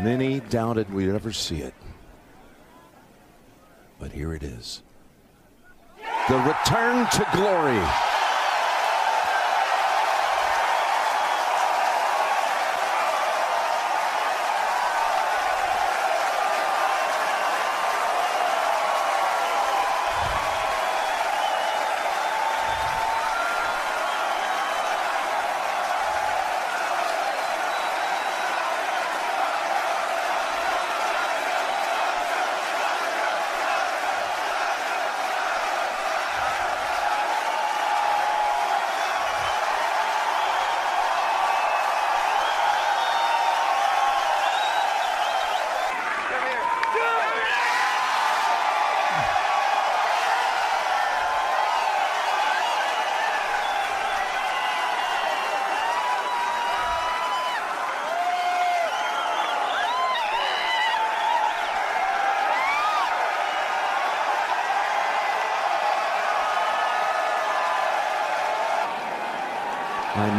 [0.00, 1.74] Many doubted we'd ever see it.
[3.98, 4.82] But here it is.
[6.28, 8.13] The return to glory.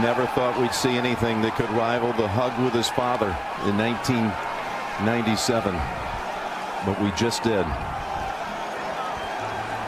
[0.02, 3.28] Never thought we'd see anything that could rival the hug with his father
[3.66, 5.74] in 1997.
[6.86, 7.66] But we just did.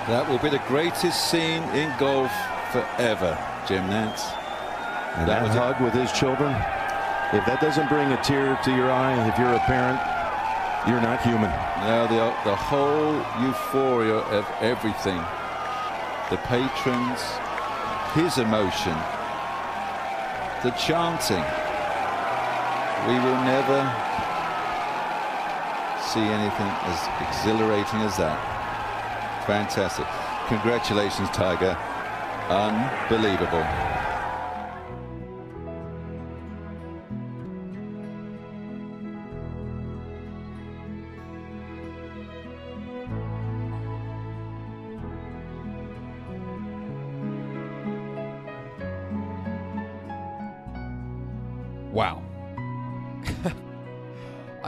[0.08, 2.32] That will be the greatest scene in golf
[2.72, 4.24] forever, Jim Nantz.
[5.20, 5.60] And that, That was it.
[5.60, 6.56] hug with his children,
[7.36, 10.00] if that doesn't bring a tear to your eye, if you're a parent,
[10.88, 11.52] you're not human.
[11.84, 15.20] Now the the whole euphoria of everything,
[16.32, 17.20] the patrons,
[18.16, 18.96] his emotion,
[20.64, 21.44] the chanting.
[23.08, 23.80] We will never
[26.02, 28.38] see anything as exhilarating as that.
[29.46, 30.06] Fantastic.
[30.48, 31.78] Congratulations, Tiger.
[32.50, 33.87] Unbelievable.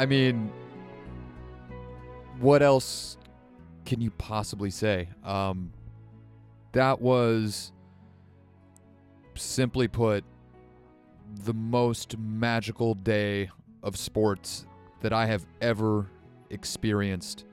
[0.09, 0.51] Mean,
[2.39, 3.17] what else
[3.85, 5.07] can you possibly say?
[5.23, 5.71] Um,
[6.71, 7.71] that was,
[9.35, 10.23] simply put,
[11.43, 13.51] the most magical day
[13.83, 14.65] of sports
[15.01, 16.07] that I have ever
[16.49, 17.45] experienced.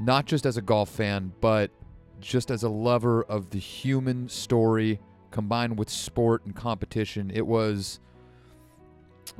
[0.00, 1.70] Not just as a golf fan, but
[2.20, 4.98] just as a lover of the human story
[5.30, 7.30] combined with sport and competition.
[7.34, 8.00] It was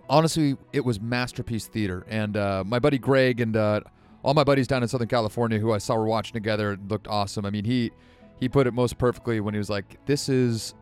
[0.09, 2.05] honestly, it was masterpiece theater.
[2.09, 3.81] And uh, my buddy Greg and uh,
[4.23, 7.45] all my buddies down in Southern California who I saw were watching together looked awesome.
[7.45, 7.93] I mean, he
[8.39, 10.75] he put it most perfectly when he was like, "This is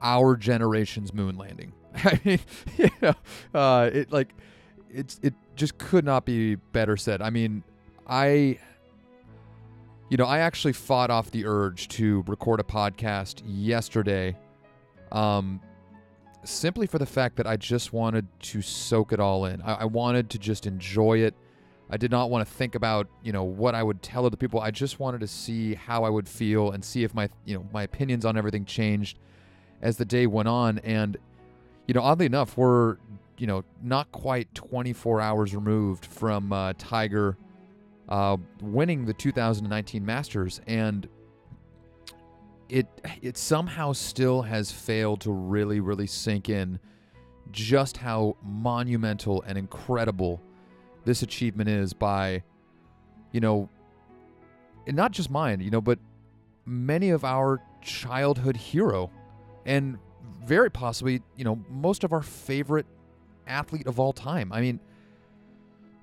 [0.00, 2.40] our generation's moon landing." I mean,
[2.76, 3.14] you know,
[3.54, 4.34] uh, it like
[4.90, 7.22] it's it just could not be better said.
[7.22, 7.62] I mean,
[8.06, 8.58] I.
[10.08, 14.36] You know, I actually fought off the urge to record a podcast yesterday
[15.10, 15.60] um,
[16.44, 19.62] simply for the fact that I just wanted to soak it all in.
[19.62, 21.34] I, I wanted to just enjoy it.
[21.90, 24.60] I did not want to think about, you know, what I would tell other people.
[24.60, 27.66] I just wanted to see how I would feel and see if my, you know,
[27.72, 29.18] my opinions on everything changed
[29.82, 30.78] as the day went on.
[30.78, 31.16] And,
[31.86, 32.96] you know, oddly enough, we're,
[33.36, 37.36] you know, not quite 24 hours removed from uh, Tiger
[38.08, 41.08] uh, winning the 2019 Masters, and
[42.72, 42.86] it
[43.20, 46.80] it somehow still has failed to really really sink in
[47.50, 50.40] just how monumental and incredible
[51.04, 52.42] this achievement is by
[53.30, 53.68] you know
[54.86, 55.98] not just mine you know but
[56.64, 59.10] many of our childhood hero
[59.66, 59.98] and
[60.44, 62.86] very possibly you know most of our favorite
[63.46, 64.50] athlete of all time.
[64.50, 64.80] I mean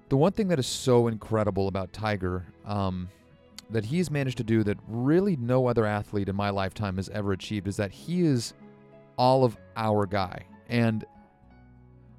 [0.10, 3.10] the one thing that is so incredible about tiger um,
[3.70, 7.32] that he's managed to do that really no other athlete in my lifetime has ever
[7.32, 8.54] achieved is that he is
[9.18, 10.44] all of our guy.
[10.68, 11.06] And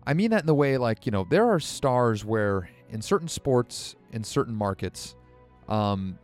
[0.06, 3.28] I mean that in the way like, you know, there are stars where in certain
[3.28, 5.16] sports, in certain markets,
[5.68, 6.18] um,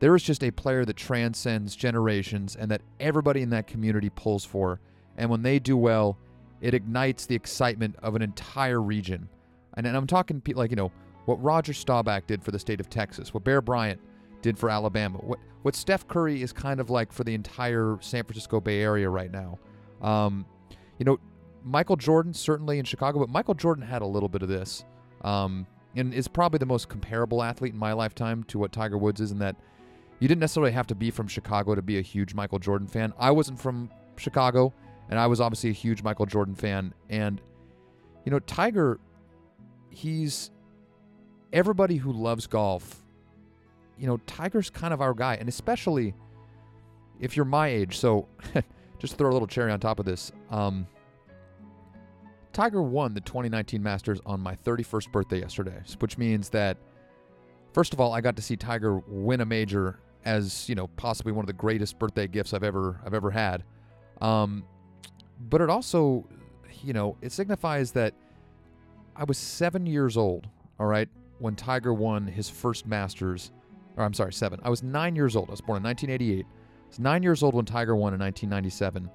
[0.00, 4.44] there is just a player that transcends generations and that everybody in that community pulls
[4.44, 4.80] for.
[5.16, 6.18] And when they do well,
[6.60, 9.28] it ignites the excitement of an entire region.
[9.76, 10.92] And, and I'm talking like, you know,
[11.26, 14.00] what Roger Staubach did for the state of Texas, what Bear Bryant
[14.44, 18.22] did for Alabama, what what Steph Curry is kind of like for the entire San
[18.24, 19.58] Francisco Bay Area right now.
[20.02, 20.44] Um,
[20.98, 21.18] you know,
[21.64, 24.84] Michael Jordan certainly in Chicago, but Michael Jordan had a little bit of this,
[25.22, 29.22] um, and is probably the most comparable athlete in my lifetime to what Tiger Woods
[29.22, 29.56] is in that
[30.20, 33.14] you didn't necessarily have to be from Chicago to be a huge Michael Jordan fan.
[33.18, 34.74] I wasn't from Chicago,
[35.08, 37.40] and I was obviously a huge Michael Jordan fan, and
[38.26, 39.00] you know, Tiger
[39.90, 40.50] he's
[41.52, 43.03] everybody who loves golf.
[43.98, 46.14] You know, Tiger's kind of our guy, and especially
[47.20, 47.98] if you're my age.
[47.98, 48.28] So,
[48.98, 50.32] just throw a little cherry on top of this.
[50.50, 50.86] Um,
[52.52, 56.78] Tiger won the 2019 Masters on my 31st birthday yesterday, which means that
[57.72, 61.32] first of all, I got to see Tiger win a major as you know possibly
[61.32, 63.64] one of the greatest birthday gifts I've ever I've ever had.
[64.20, 64.64] Um,
[65.50, 66.26] but it also,
[66.82, 68.14] you know, it signifies that
[69.16, 70.48] I was seven years old.
[70.78, 71.08] All right,
[71.38, 73.52] when Tiger won his first Masters,
[73.96, 74.60] or I'm sorry, seven.
[74.62, 75.48] I was nine years old.
[75.48, 76.44] I was born in 1988.
[76.44, 79.10] I was nine years old when Tiger won in 1997.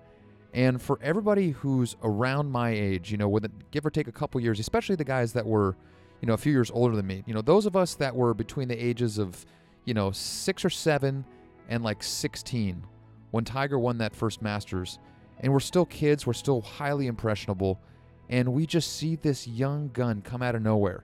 [0.53, 4.41] And for everybody who's around my age, you know, with give or take a couple
[4.41, 5.75] years, especially the guys that were,
[6.21, 8.33] you know, a few years older than me, you know, those of us that were
[8.33, 9.45] between the ages of,
[9.85, 11.23] you know, six or seven
[11.67, 12.83] and like 16
[13.31, 14.97] when Tiger won that first Masters,
[15.39, 17.79] and we're still kids, we're still highly impressionable,
[18.27, 21.03] and we just see this young gun come out of nowhere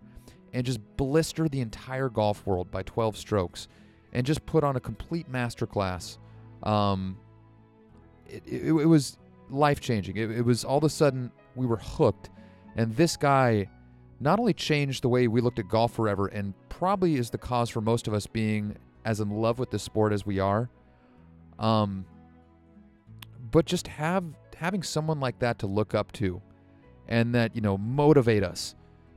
[0.55, 3.67] and just blister the entire golf world by 12 strokes
[4.13, 6.17] and just put on a complete masterclass.
[6.63, 7.17] Um,
[8.25, 9.17] it, it, it was
[9.49, 10.15] life changing.
[10.15, 12.29] It, it was all of a sudden we were hooked,
[12.77, 13.69] and this guy
[14.21, 17.69] not only changed the way we looked at golf forever, and probably is the cause
[17.69, 20.69] for most of us being as in love with the sport as we are.
[21.59, 22.05] Um,
[23.51, 24.23] but just have
[24.55, 26.41] having someone like that to look up to,
[27.09, 28.73] and that you know motivate us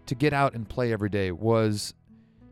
[0.09, 1.95] to get out and play every day was,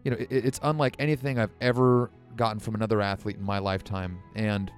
[0.05, 4.19] you know, it, it's unlike anything I've ever gotten from another athlete in my lifetime,
[4.35, 4.71] and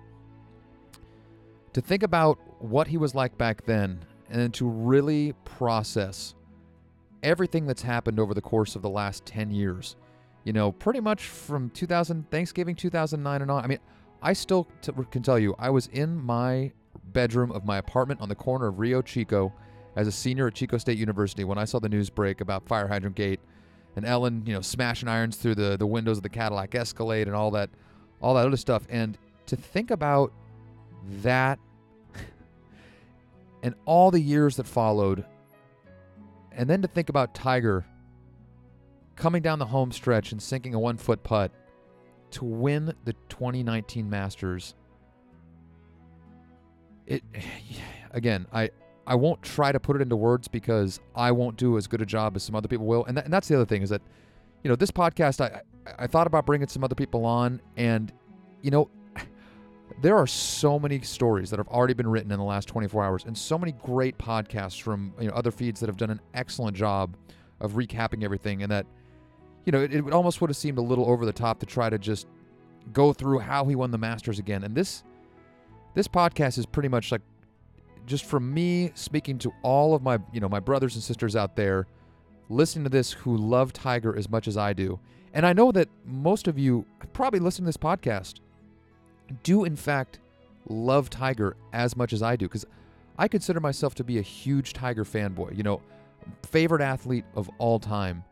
[1.72, 6.34] to think about what he was like back then and to really process
[7.22, 9.96] everything that's happened over the course of the last 10 years.
[10.44, 13.64] You know, pretty much from 2000 Thanksgiving 2009 and on.
[13.64, 13.78] I mean,
[14.22, 16.72] I still t- can tell you I was in my
[17.12, 19.52] bedroom of my apartment on the corner of Rio Chico
[19.98, 22.86] as a senior at Chico State University when I saw the news break about Fire
[22.86, 23.40] Hydrant Gate
[23.96, 27.34] and Elin, you know, smashing irons through the the windows of the Cadillac Escalade and
[27.34, 27.68] all that
[28.22, 30.32] all that other stuff and to think about
[31.22, 31.58] that
[33.64, 35.24] and all the years that followed.
[36.52, 37.84] And then to think about Tiger
[39.16, 41.50] coming down the home stretch and sinking a one foot putt
[42.30, 44.76] to win the 2019 Masters.
[47.04, 47.24] It
[48.12, 48.70] again, I
[49.08, 52.06] I won't try to put it into words because I won't do as good a
[52.06, 53.06] job as some other people will.
[53.06, 54.02] And, and that's the other thing is that,
[54.62, 55.62] you know, this podcast, I,
[55.98, 58.12] I thought about bringing some other people on, and,
[58.60, 58.90] you know,
[60.02, 63.24] there are so many stories that have already been written in the last 24 hours
[63.24, 66.76] and so many great podcasts from you know, other feeds that have done an excellent
[66.76, 67.16] job
[67.60, 68.84] of recapping everything and that
[69.64, 71.90] you know it, it almost would have seemed a little over the top to try
[71.90, 72.28] to just
[72.92, 75.02] go through how he won the masters again and this
[75.94, 77.22] this podcast is pretty much like
[78.08, 81.54] just from me speaking to all of my you know my brothers and sisters out
[81.56, 81.86] there
[82.48, 84.98] listening to this who love tiger as much as i do
[85.34, 88.40] and i know that most of you probably listen to this podcast
[89.42, 90.18] do in fact
[90.68, 92.66] love Tiger as much as I do because
[93.18, 95.80] I consider myself to be a huge Tiger fanboy, you know,
[96.42, 98.22] favorite athlete of all time.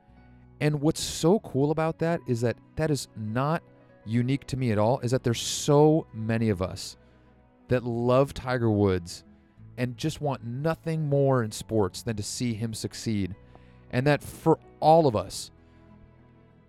[0.60, 3.62] And what's so cool about that is that that is not
[4.04, 6.96] unique to me at all, is that there's so many of us
[7.68, 9.24] that love Tiger Woods
[9.78, 13.34] and just want nothing more in sports than to see him succeed.
[13.90, 15.50] And that for all of us,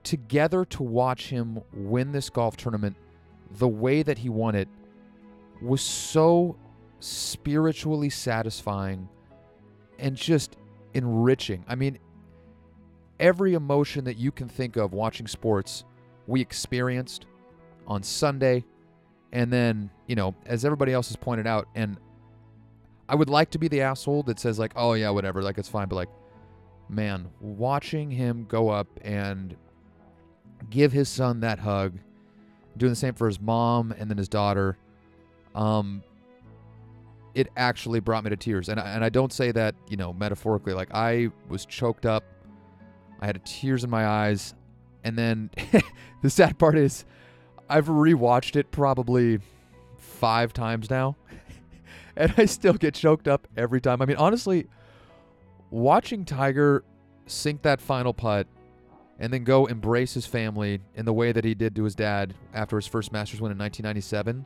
[0.03, 2.95] together to watch him win this golf tournament
[3.51, 4.69] the way that he won it
[5.61, 6.55] was so
[6.99, 9.07] spiritually satisfying
[9.99, 10.57] and just
[10.93, 11.63] enriching.
[11.67, 11.99] I mean,
[13.19, 15.83] every emotion that you can think of watching sports,
[16.27, 17.25] we experienced
[17.87, 18.65] on Sunday.
[19.31, 21.97] And then, you know, as everybody else has pointed out, and
[23.09, 25.69] I would like to be the asshole that says, like, oh, yeah, whatever, like, it's
[25.69, 25.87] fine.
[25.87, 26.09] But, like,
[26.89, 29.55] man, watching him go up and
[30.69, 31.97] give his son that hug
[32.77, 34.77] doing the same for his mom and then his daughter.
[35.55, 36.03] Um,
[37.33, 40.13] it actually brought me to tears, and I, and I don't say that you know
[40.13, 40.73] metaphorically.
[40.73, 42.23] Like I was choked up,
[43.19, 44.55] I had tears in my eyes,
[45.03, 45.51] and then
[46.21, 47.05] the sad part is,
[47.69, 49.39] I've rewatched it probably
[49.97, 51.15] five times now,
[52.17, 54.01] and I still get choked up every time.
[54.01, 54.67] I mean, honestly,
[55.69, 56.83] watching Tiger
[57.27, 58.47] sink that final putt
[59.19, 62.33] and then go embrace his family in the way that he did to his dad
[62.53, 64.45] after his first Masters win in 1997.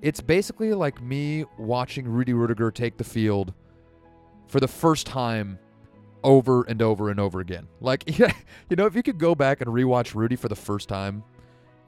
[0.00, 3.52] It's basically like me watching Rudy Ruettiger take the field
[4.48, 5.58] for the first time
[6.24, 7.68] over and over and over again.
[7.80, 8.32] Like, yeah,
[8.68, 11.22] you know, if you could go back and rewatch Rudy for the first time,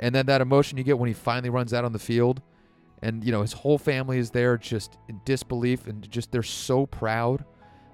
[0.00, 2.42] and then that emotion you get when he finally runs out on the field,
[3.02, 6.86] and, you know, his whole family is there just in disbelief and just they're so
[6.86, 7.44] proud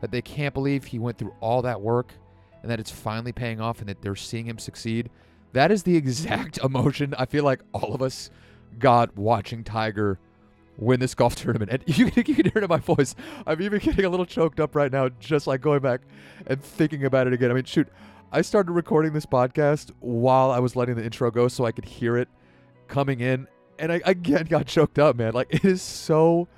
[0.01, 2.15] that they can't believe he went through all that work
[2.63, 5.11] and that it's finally paying off and that they're seeing him succeed.
[5.53, 8.31] That is the exact emotion I feel like all of us
[8.79, 10.19] got watching Tiger
[10.77, 11.71] win this golf tournament.
[11.71, 13.15] And you, you can hear it in my voice.
[13.47, 16.03] I'm even getting a little choked up right now, just like going back
[16.47, 17.51] and thinking about it again.
[17.51, 17.89] I mean, shoot,
[18.33, 21.85] I started recording this podcast while I was letting the intro go so I could
[21.85, 22.29] hear it
[22.89, 23.47] coming in.
[23.81, 25.33] And I again got choked up, man.
[25.33, 26.49] Like, it is so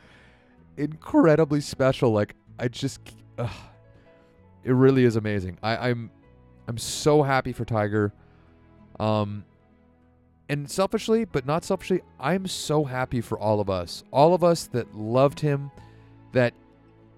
[0.76, 2.10] incredibly special.
[2.10, 3.00] Like, I just,
[3.38, 5.56] it really is amazing.
[5.62, 6.10] I, I'm,
[6.66, 8.12] I'm so happy for Tiger.
[8.98, 9.44] Um,
[10.48, 14.02] and selfishly, but not selfishly, I'm so happy for all of us.
[14.10, 15.70] All of us that loved him,
[16.32, 16.52] that,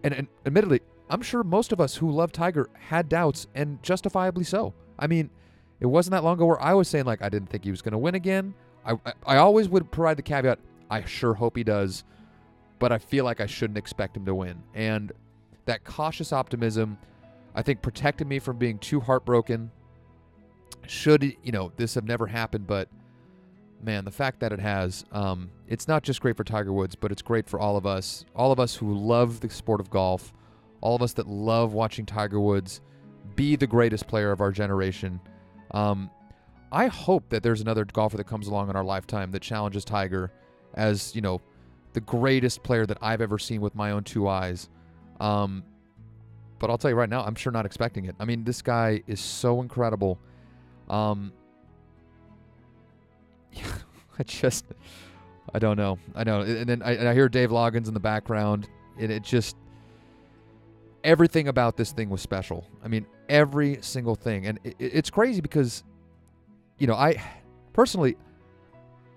[0.02, 4.44] and, and admittedly, I'm sure most of us who love Tiger had doubts, and justifiably
[4.44, 4.74] so.
[4.98, 5.30] I mean,
[5.80, 7.82] it wasn't that long ago where I was saying, like, I didn't think he was
[7.82, 8.54] going to win again.
[8.86, 10.58] I, I, always would provide the caveat,
[10.90, 12.04] I sure hope he does,
[12.78, 14.62] but I feel like I shouldn't expect him to win.
[14.74, 15.12] And
[15.64, 16.98] that cautious optimism,
[17.54, 19.70] I think, protected me from being too heartbroken.
[20.86, 22.88] Should, you know, this have never happened, but
[23.82, 27.12] man, the fact that it has, um, it's not just great for Tiger Woods, but
[27.12, 28.24] it's great for all of us.
[28.34, 30.32] All of us who love the sport of golf,
[30.80, 32.80] all of us that love watching Tiger Woods
[33.36, 35.20] be the greatest player of our generation.
[35.70, 36.10] Um,
[36.72, 40.32] I hope that there's another golfer that comes along in our lifetime that challenges Tiger
[40.74, 41.40] as, you know,
[41.92, 44.68] the greatest player that I've ever seen with my own two eyes.
[45.20, 45.62] Um,
[46.58, 48.16] but I'll tell you right now, I'm sure not expecting it.
[48.18, 50.18] I mean, this guy is so incredible.
[50.88, 51.32] Um,
[54.18, 54.64] I just,
[55.52, 55.98] I don't know.
[56.14, 56.40] I know.
[56.40, 58.68] And then I, and I hear Dave Loggins in the background,
[58.98, 59.56] and it just,
[61.02, 62.66] everything about this thing was special.
[62.82, 64.46] I mean, every single thing.
[64.46, 65.84] And it, it's crazy because,
[66.78, 67.22] you know, I
[67.72, 68.16] personally,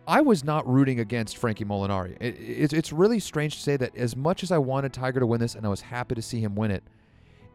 [0.08, 2.16] I was not rooting against Frankie Molinari.
[2.22, 5.26] It, it's, it's really strange to say that as much as I wanted Tiger to
[5.26, 6.84] win this and I was happy to see him win it,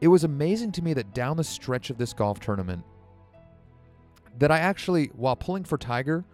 [0.01, 2.85] it was amazing to me that down the stretch of this golf tournament,
[4.39, 6.25] that I actually, while pulling for Tiger,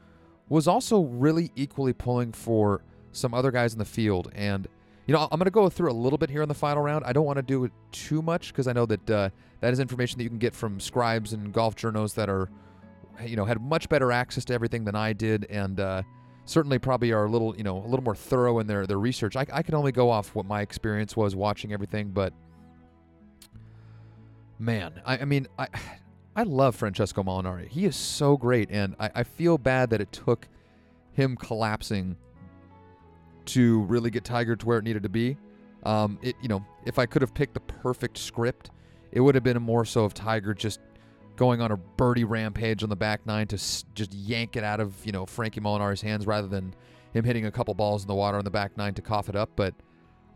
[0.49, 2.83] was also really equally pulling for
[3.13, 4.31] some other guys in the field.
[4.35, 4.67] And,
[5.07, 7.05] you know, I'm going to go through a little bit here in the final round.
[7.05, 9.29] I don't want to do it too much because I know that uh,
[9.61, 12.49] that is information that you can get from scribes and golf journals that are,
[13.25, 15.47] you know, had much better access to everything than I did.
[15.51, 16.03] And, uh,
[16.45, 19.37] certainly probably are a little you know a little more thorough in their their research
[19.37, 22.33] I, I can only go off what my experience was watching everything but
[24.59, 25.69] man I, I mean I
[26.39, 27.67] I love Francesco Molinari.
[27.67, 30.47] He is so great, and I, I feel bad that it took
[31.11, 32.17] him collapsing
[33.47, 35.37] to really get Tiger to where it needed to be.
[35.83, 38.71] Um, it you know, if I could have picked the perfect script,
[39.11, 40.79] it would have been more so of Tiger just
[41.39, 44.81] going on a birdie rampage on the back nine to s- just yank it out
[44.81, 46.75] of you know Frankie Molinari's hands rather than
[47.15, 49.37] him hitting a couple balls in the water on the back nine to cough it
[49.37, 49.51] up.
[49.57, 49.75] But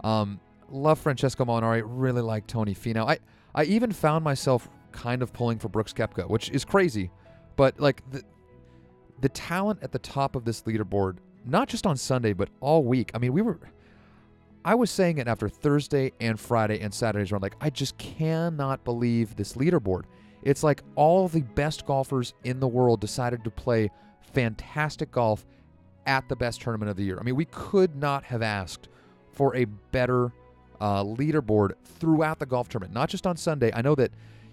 [0.03, 0.41] um,
[0.71, 1.83] love Francesco Molinari.
[1.85, 3.07] Really like Tony Finau.
[3.07, 3.19] I
[3.55, 7.11] I even found myself kind of pulling for Brooks Koepka, which is crazy.
[7.57, 8.23] But like the
[9.21, 13.11] the talent at the top of this leaderboard, not just on Sunday, but all week.
[13.13, 13.59] I mean, we were
[14.65, 17.43] I was saying it after Thursday and Friday and Saturday's run.
[17.43, 20.05] Like, I just cannot believe this leaderboard.
[20.43, 23.91] It's like all the best golfers in the world decided to play
[24.33, 25.47] fantastic golf
[26.07, 27.19] at the best tournament of the year.
[27.21, 28.89] I mean, we could not have asked
[29.33, 30.33] for a better
[30.81, 33.71] uh, leaderboard throughout the golf tournament, not just on Sunday.
[33.73, 34.11] I know that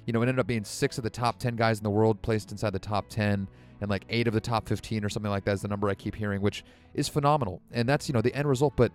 [0.09, 2.19] you know, it ended up being six of the top 10 guys in the world
[2.23, 3.47] placed inside the top 10
[3.79, 5.93] and like eight of the top 15 or something like that is the number I
[5.93, 6.63] keep hearing, which
[6.95, 7.61] is phenomenal.
[7.71, 8.73] And that's, you know, the end result.
[8.75, 8.91] But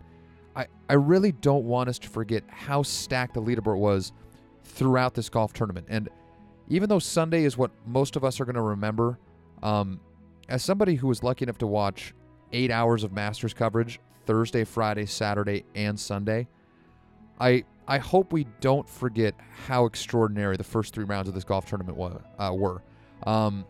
[0.57, 4.13] I, I really don't want us to forget how stacked the leaderboard was
[4.65, 5.87] throughout this golf tournament.
[5.89, 6.09] And
[6.69, 9.19] even though Sunday is what most of us are going to remember,
[9.63, 10.01] um,
[10.49, 12.15] as somebody who was lucky enough to watch
[12.53, 16.49] eight hours of Masters coverage Thursday, Friday, Saturday, and Sunday,
[17.41, 19.35] I I hope we don't forget
[19.67, 22.83] how extraordinary the first three rounds of this golf tournament wa- uh, were.
[23.27, 23.67] Um,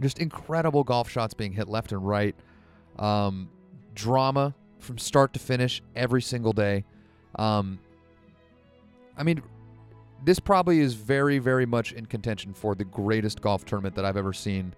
[0.00, 2.34] just incredible golf shots being hit left and right.
[2.98, 3.48] Um,
[3.94, 6.84] drama from start to finish every single day.
[7.36, 7.78] Um,
[9.16, 9.42] I mean,
[10.24, 14.16] this probably is very, very much in contention for the greatest golf tournament that I've
[14.16, 14.74] ever seen.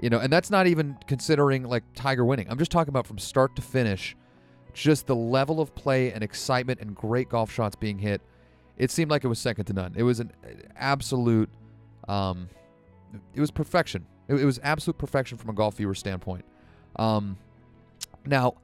[0.00, 2.46] You know, and that's not even considering like Tiger winning.
[2.50, 4.16] I'm just talking about from start to finish
[4.72, 8.20] just the level of play and excitement and great golf shots being hit,
[8.78, 9.92] it seemed like it was second to none.
[9.96, 10.32] It was an
[10.76, 11.50] absolute,
[12.08, 12.48] um,
[13.34, 14.06] it was perfection.
[14.28, 16.44] It, it was absolute perfection from a golf viewer standpoint.
[16.96, 17.36] Um,
[18.24, 18.54] now,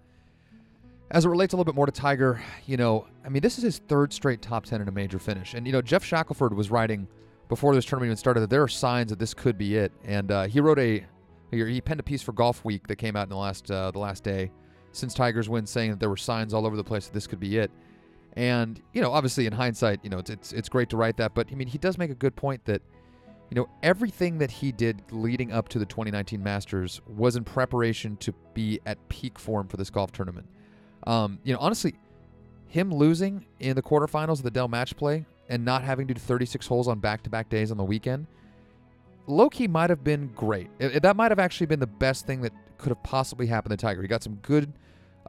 [1.11, 3.65] as it relates a little bit more to Tiger, you know, I mean, this is
[3.65, 5.55] his third straight top 10 in a major finish.
[5.55, 7.09] And, you know, Geoff Shackelford was writing
[7.49, 9.93] before this tournament even started that there are signs that this could be it.
[10.05, 11.05] And uh, he wrote a,
[11.51, 14.23] he penned a piece for Golfweek that came out in the last, uh, the last
[14.23, 14.51] day
[14.93, 17.41] since Tiger's win, saying that there were signs all over the place that this could
[17.41, 17.71] be it.
[18.35, 21.35] And you know, obviously, in hindsight, you know, it's it's, it's great to write that,
[21.35, 22.83] but I mean, he does make a good point that
[23.51, 28.17] you know, everything that he did leading up to the 2019 Masters was in preparation
[28.19, 30.47] to be at peak form for this golf tournament.
[31.09, 31.95] Um, you know, honestly,
[32.69, 36.21] him losing in the quarterfinals of the Dell Match Play and not having to do
[36.21, 38.27] 36 holes on back-to-back days on the weekend,
[39.27, 40.69] low key might have been great.
[40.79, 43.77] It- that might have actually been the best thing that could have possibly happened to
[43.79, 44.03] Tiger.
[44.03, 44.71] He got some good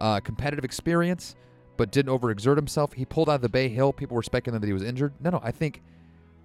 [0.02, 1.36] uh, competitive experience,
[1.78, 2.94] but didn't overexert himself.
[2.94, 3.94] He pulled out of the Bay Hill.
[3.94, 5.14] People were speculating that he was injured.
[5.22, 5.82] No, no, I think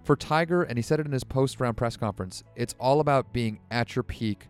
[0.04, 3.58] for Tiger, and he said it in his post-round press conference, it's all about being
[3.70, 4.48] at your peak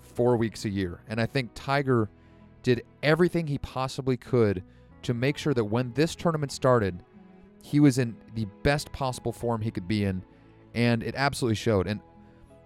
[0.00, 1.00] four weeks a year.
[1.08, 2.08] And I think Tiger
[2.62, 4.62] did everything he possibly could
[5.02, 7.02] to make sure that when this tournament started,
[7.62, 10.22] he was in the best possible form he could be in,
[10.74, 11.86] and it absolutely showed.
[11.86, 12.00] And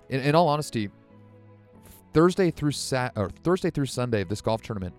[0.08, 0.90] in, in all honesty,
[2.12, 4.94] Thursday through Sat or Thursday through Sunday of this golf tournament,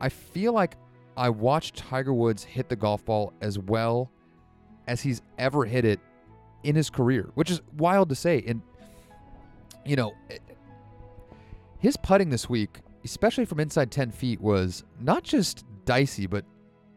[0.00, 0.76] I feel like
[1.16, 4.10] I watched Tiger Woods hit the golf ball as well
[4.86, 6.00] as he's ever hit it
[6.62, 8.42] in his career, which is wild to say.
[8.46, 8.62] And
[9.84, 10.12] you know,
[11.78, 16.44] his putting this week, especially from inside 10 feet, was not just dicey, but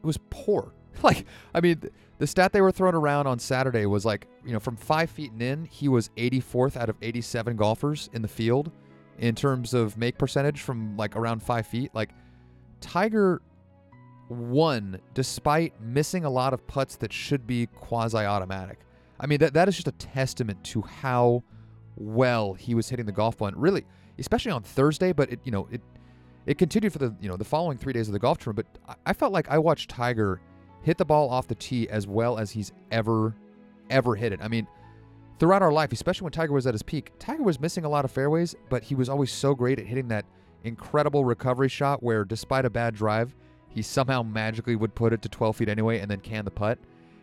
[0.02, 0.74] it was poor.
[1.02, 1.82] Like, I mean,
[2.20, 5.32] the stat they were throwing around on Saturday was like, you know, from five feet
[5.32, 8.72] and in, he was 84th out of 87 golfers in the field
[9.18, 11.90] in terms of make percentage from like around five feet.
[11.96, 12.12] Like,
[12.80, 13.42] Tiger
[14.30, 18.80] won despite missing a lot of putts that should be quasi automatic.
[19.20, 21.44] I mean, that, that is just a testament to how
[21.96, 23.50] well he was hitting the golf ball.
[23.50, 23.86] And really,
[24.24, 25.82] especially on Thursday, but it, you know, it,
[26.46, 28.68] it continued for the, you know, the following three days of the golf tournament.
[28.74, 30.40] But I, I felt like I watched Tiger
[30.82, 33.36] hit the ball off the tee as well as he's ever,
[33.90, 34.40] ever hit it.
[34.42, 34.66] I mean,
[35.40, 38.06] throughout our life, especially when Tiger was at his peak, Tiger was missing a lot
[38.06, 40.26] of fairways, but he was always so great at hitting that
[40.64, 43.36] incredible recovery shot where, despite a bad drive,
[43.68, 46.80] he somehow magically would put it to 12 feet anyway and then can the putt.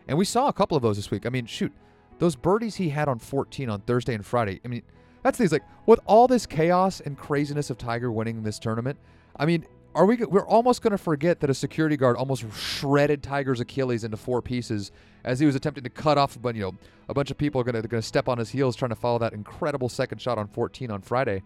[0.07, 1.25] And we saw a couple of those this week.
[1.25, 1.71] I mean, shoot,
[2.19, 4.59] those birdies he had on 14 on Thursday and Friday.
[4.63, 4.83] I mean,
[5.23, 5.59] that's the thing.
[5.59, 8.97] Like with all this chaos and craziness of Tiger winning this tournament,
[9.35, 10.17] I mean, are we?
[10.17, 14.41] We're almost going to forget that a security guard almost shredded Tiger's Achilles into four
[14.41, 14.91] pieces
[15.23, 16.41] as he was attempting to cut off.
[16.41, 16.75] But you know,
[17.09, 18.95] a bunch of people are going to going to step on his heels trying to
[18.95, 21.43] follow that incredible second shot on 14 on Friday.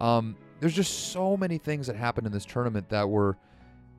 [0.00, 3.36] Um, there's just so many things that happened in this tournament that were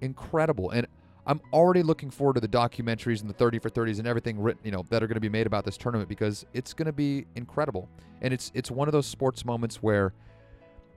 [0.01, 0.85] incredible, and
[1.27, 4.61] I'm already looking forward to the documentaries and the 30 for 30s and everything written,
[4.63, 6.93] you know, that are going to be made about this tournament because it's going to
[6.93, 7.89] be incredible.
[8.21, 10.13] And it's it's one of those sports moments where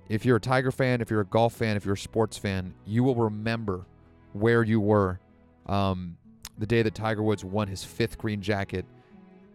[0.09, 2.73] if you're a Tiger fan, if you're a golf fan, if you're a sports fan,
[2.87, 3.87] you will remember
[4.33, 5.19] where you were
[5.67, 6.17] um,
[6.59, 8.87] the day that Tiger Woods won his fifth green jacket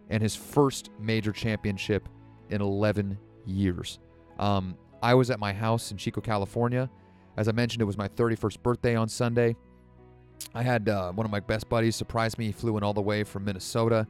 [0.09, 2.09] and his first major championship
[2.49, 3.99] in 11 years.
[4.39, 6.89] Um, I was at my house in Chico, California.
[7.37, 9.55] As I mentioned, it was my 31st birthday on Sunday.
[10.53, 12.45] I had uh, one of my best buddies surprise me.
[12.47, 14.07] He flew in all the way from Minnesota.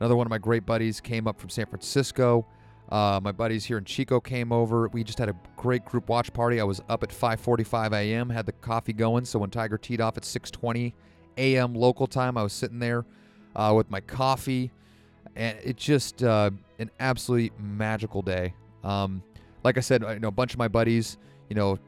[0.00, 2.46] Another one of my great buddies came up from San Francisco.
[2.90, 4.88] Uh, my buddies here in Chico came over.
[4.88, 6.60] We just had a great group watch party.
[6.60, 8.28] I was up at 5:45 a.m.
[8.28, 9.24] Had the coffee going.
[9.24, 10.92] So when Tiger teed off at 6:20
[11.38, 11.74] a.m.
[11.74, 13.04] local time, I was sitting there
[13.56, 14.70] uh, with my coffee,
[15.34, 18.54] and it just uh, an absolutely magical day.
[18.82, 19.22] Um,
[19.62, 21.16] like I said, I know a bunch of my buddies,
[21.48, 21.78] you know,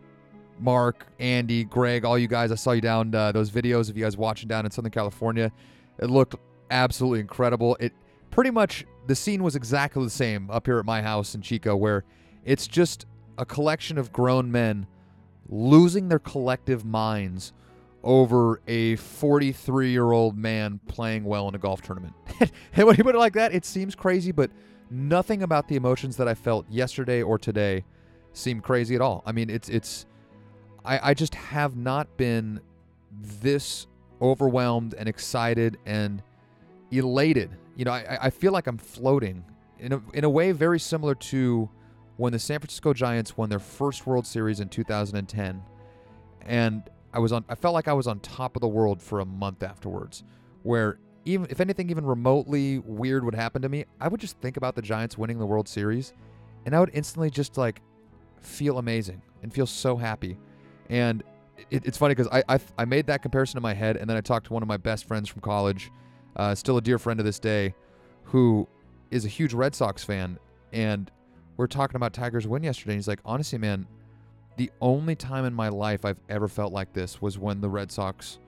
[0.59, 2.51] Mark, Andy, Greg, all you guys.
[2.53, 5.53] I saw you down uh, those videos of you guys watching down in Southern California.
[5.99, 6.35] It looked
[6.71, 7.77] absolutely incredible.
[7.81, 7.93] It
[8.31, 11.77] pretty much the scene was exactly the same up here at my house in Chico,
[11.77, 12.05] where
[12.45, 13.07] it's just
[13.39, 14.87] a collection of grown men
[15.49, 17.53] losing their collective minds
[18.03, 22.15] over a 43 year old man playing well in a golf tournament.
[22.75, 24.51] and when you put it like that, it seems crazy, but
[24.91, 27.85] nothing about the emotions that I felt yesterday or today
[28.33, 29.23] seem crazy at all.
[29.27, 30.07] I mean, it's it's
[30.87, 32.61] I, I just have not been
[33.41, 33.87] this
[34.23, 36.23] overwhelmed and excited and
[36.91, 37.51] elated.
[37.77, 39.45] You know, I, I feel like I'm floating
[39.79, 41.69] in a, in a way very similar to
[42.17, 45.63] when the San Francisco Giants won their first World Series in 2010,
[46.47, 47.45] and I was on.
[47.49, 50.25] I felt like I was on top of the world for a month afterwards,
[50.63, 54.57] where even if anything even remotely weird would happen to me, I would just think
[54.57, 56.15] about the Giants winning the World Series,
[56.65, 57.83] and I would instantly just like
[58.41, 60.39] feel amazing and feel so happy.
[60.89, 61.23] And
[61.71, 64.17] it, it's funny because I, I I made that comparison in my head, and then
[64.17, 65.91] I talked to one of my best friends from college,
[66.37, 67.75] uh, still a dear friend to this day,
[68.25, 68.69] who
[69.11, 70.39] is a huge Red Sox fan,
[70.73, 71.11] and
[71.57, 72.93] we're talking about Tiger's win yesterday.
[72.93, 73.87] And he's like, honestly, man,
[74.57, 77.91] the only time in my life I've ever felt like this was when the Red
[77.91, 78.39] Sox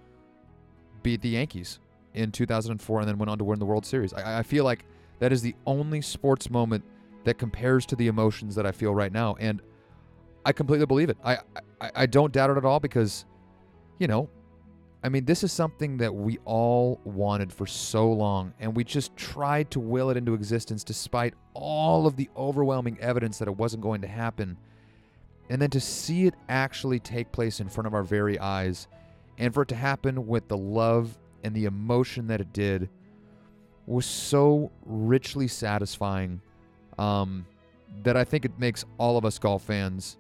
[1.03, 1.81] beat the Yankees
[2.15, 4.13] in 2004 and then went on to win the World Series.
[4.13, 4.85] I, I feel like
[5.21, 6.85] that is the only sports moment
[7.25, 9.61] that compares to the emotions that I feel right now, and
[10.49, 11.19] I completely believe it.
[11.23, 11.37] I
[11.79, 13.27] I, I don't doubt it at all because,
[13.99, 14.31] you know,
[15.05, 19.15] I mean, this is something that we all wanted for so long, and we just
[19.15, 23.83] tried to will it into existence despite all of the overwhelming evidence that it wasn't
[23.83, 24.57] going to happen.
[25.51, 28.89] And then to see it actually take place in front of our very eyes,
[29.37, 32.89] and for it to happen with the love and the emotion that it did,
[33.87, 36.41] was so richly satisfying
[36.99, 37.45] um,
[38.03, 40.17] that I think it makes all of us golf fans.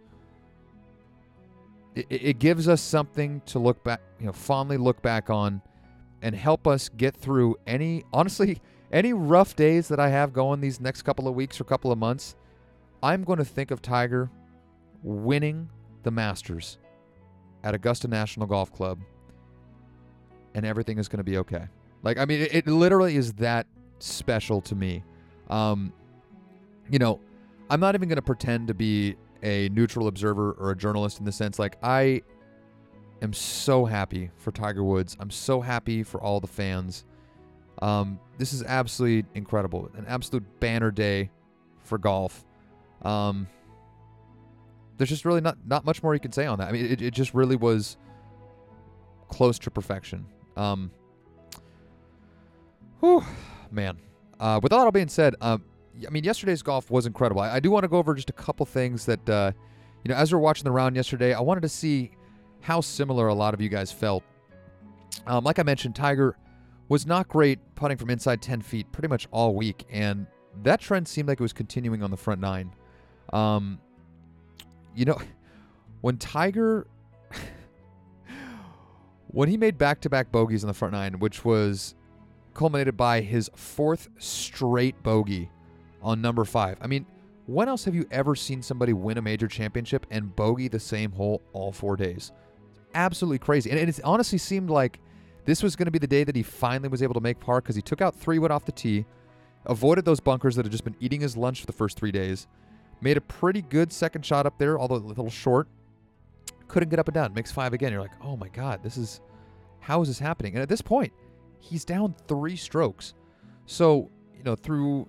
[1.98, 5.62] It, it gives us something to look back, you know, fondly look back on,
[6.22, 8.61] and help us get through any, honestly,
[8.92, 11.98] any rough days that I have going these next couple of weeks or couple of
[11.98, 12.37] months.
[13.02, 14.30] I'm going to think of Tiger
[15.02, 15.68] winning
[16.02, 16.78] the Masters
[17.62, 18.98] at Augusta National Golf Club,
[20.54, 21.66] and everything is going to be okay.
[22.02, 23.66] Like, I mean, it, it literally is that
[23.98, 25.04] special to me.
[25.50, 25.92] Um,
[26.90, 27.20] you know,
[27.70, 31.24] I'm not even going to pretend to be a neutral observer or a journalist in
[31.24, 32.22] the sense like I
[33.22, 35.16] am so happy for Tiger Woods.
[35.20, 37.05] I'm so happy for all the fans.
[37.81, 41.31] Um, this is absolutely incredible, an absolute banner day
[41.85, 42.44] for golf.
[43.03, 43.46] Um,
[44.96, 46.68] there's just really not not much more you can say on that.
[46.68, 47.96] I mean, it, it just really was
[49.29, 50.27] close to perfection.
[50.57, 50.90] Um,
[53.01, 53.24] whew,
[53.70, 53.98] man.
[54.40, 55.64] Uh, with that all being said, um,
[56.06, 57.40] I mean, yesterday's golf was incredible.
[57.40, 59.52] I, I do want to go over just a couple things that, uh,
[60.04, 62.12] you know, as we are watching the round yesterday, I wanted to see
[62.61, 64.22] how similar a lot of you guys felt.
[65.26, 66.37] Um, like I mentioned, Tiger
[66.88, 70.26] was not great putting from inside 10 feet pretty much all week, and
[70.62, 72.74] that trend seemed like it was continuing on the front nine.
[73.32, 73.78] Um,
[74.94, 75.18] you know,
[76.00, 76.87] when Tiger
[79.28, 81.94] when he made back-to-back bogeys on the front nine, which was
[82.54, 85.50] culminated by his fourth straight bogey
[86.02, 86.78] on number 5.
[86.80, 87.06] I mean,
[87.46, 91.12] when else have you ever seen somebody win a major championship and bogey the same
[91.12, 92.32] hole all 4 days?
[92.70, 93.70] It's absolutely crazy.
[93.70, 95.00] And it honestly seemed like
[95.44, 97.61] this was going to be the day that he finally was able to make par
[97.61, 99.06] because he took out three wood off the tee,
[99.66, 102.46] avoided those bunkers that had just been eating his lunch for the first three days,
[103.00, 105.68] Made a pretty good second shot up there, although a little short.
[106.66, 107.32] Couldn't get up and down.
[107.32, 107.92] Makes five again.
[107.92, 109.20] You're like, oh my God, this is
[109.80, 110.54] how is this happening?
[110.54, 111.12] And at this point,
[111.61, 113.14] he's down three strokes.
[113.66, 115.08] So, you know, through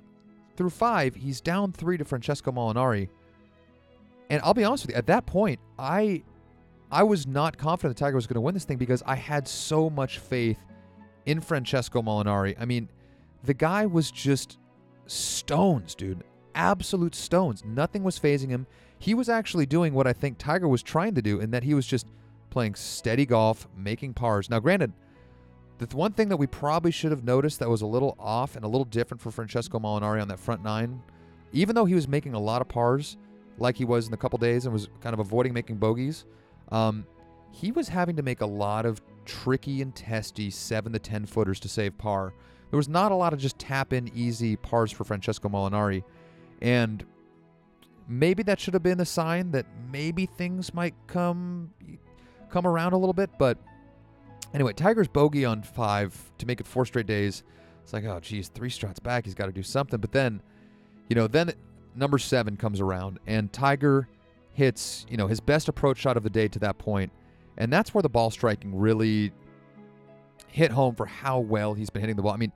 [0.59, 3.09] through five, he's down three to Francesco Molinari.
[4.29, 6.21] And I'll be honest with you, at that point, I
[6.91, 9.47] I was not confident the Tiger was going to win this thing because I had
[9.47, 10.59] so much faith
[11.25, 12.55] in Francesco Molinari.
[12.59, 12.89] I mean,
[13.43, 14.59] the guy was just
[15.07, 16.23] stones, dude
[16.55, 17.63] absolute stones.
[17.65, 18.67] Nothing was phasing him.
[18.99, 21.73] He was actually doing what I think Tiger was trying to do in that he
[21.73, 22.07] was just
[22.49, 24.49] playing steady golf, making pars.
[24.49, 24.91] Now, granted,
[25.79, 28.65] the one thing that we probably should have noticed that was a little off and
[28.65, 31.01] a little different for Francesco Molinari on that front nine,
[31.53, 33.17] even though he was making a lot of pars
[33.57, 36.25] like he was in a couple days and was kind of avoiding making bogeys,
[36.71, 37.05] um,
[37.51, 41.59] he was having to make a lot of tricky and testy 7 to 10 footers
[41.61, 42.33] to save par.
[42.69, 46.03] There was not a lot of just tap in easy pars for Francesco Molinari.
[46.61, 47.03] And
[48.07, 51.71] maybe that should have been a sign that maybe things might come
[52.49, 53.29] come around a little bit.
[53.39, 53.57] But
[54.53, 57.43] anyway, Tiger's bogey on five to make it four straight days.
[57.83, 59.25] It's like, oh, geez, three shots back.
[59.25, 59.99] He's got to do something.
[59.99, 60.41] But then,
[61.07, 61.53] you know, then
[61.95, 64.07] number seven comes around, and Tiger
[64.53, 67.11] hits, you know, his best approach shot of the day to that point.
[67.57, 69.31] and that's where the ball striking really
[70.47, 72.31] hit home for how well he's been hitting the ball.
[72.33, 72.53] I mean,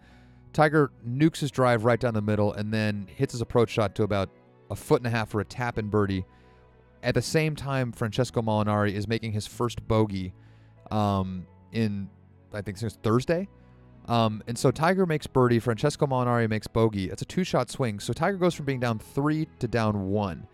[0.53, 4.03] Tiger nukes his drive right down the middle and then hits his approach shot to
[4.03, 4.29] about
[4.71, 6.25] a foot and a half for a tap and birdie.
[7.03, 10.34] At the same time, Francesco Molinari is making his first bogey
[10.89, 12.09] um, in,
[12.53, 13.47] I think it's Thursday.
[14.07, 17.09] Um, and so Tiger makes birdie, Francesco Molinari makes bogey.
[17.09, 17.99] It's a two shot swing.
[17.99, 20.47] So Tiger goes from being down three to down one.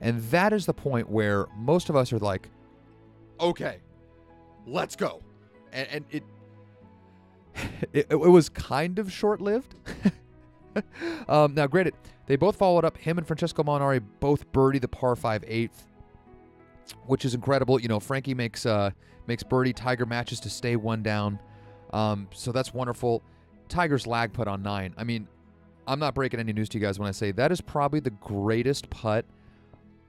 [0.00, 2.48] And that is the point where most of us are like,
[3.40, 3.78] okay,
[4.66, 5.20] let's go.
[5.72, 6.22] And, and it
[7.92, 9.74] it, it was kind of short lived.
[11.28, 11.94] um, now, granted,
[12.26, 12.96] they both followed up.
[12.96, 15.86] Him and Francesco Molinari both birdie the par five eighth,
[17.06, 17.80] which is incredible.
[17.80, 18.90] You know, Frankie makes uh,
[19.26, 19.72] makes birdie.
[19.72, 21.38] Tiger matches to stay one down.
[21.92, 23.22] Um, so that's wonderful.
[23.68, 24.94] Tiger's lag putt on nine.
[24.96, 25.28] I mean,
[25.86, 28.10] I'm not breaking any news to you guys when I say that is probably the
[28.10, 29.24] greatest putt